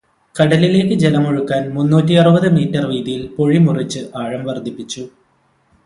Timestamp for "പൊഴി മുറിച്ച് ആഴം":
3.37-4.43